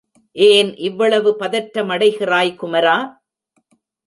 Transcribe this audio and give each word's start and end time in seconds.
ஏன் 0.35 0.75
இவ்வளவு 0.77 1.35
பதற்றமடைகிறாய் 1.39 2.51
குமரா? 2.55 2.97